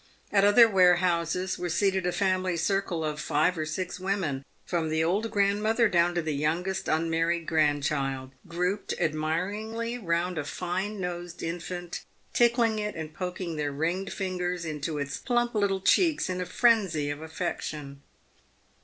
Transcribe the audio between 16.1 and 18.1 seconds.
in a frenzy of affection.